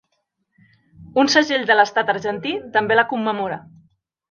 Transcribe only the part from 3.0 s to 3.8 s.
la commemora.